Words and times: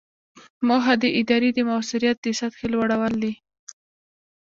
موخه 0.67 0.93
د 1.03 1.05
ادارې 1.19 1.49
د 1.53 1.59
مؤثریت 1.69 2.17
د 2.21 2.27
سطحې 2.39 2.67
لوړول 2.73 3.13
دي. 3.23 3.33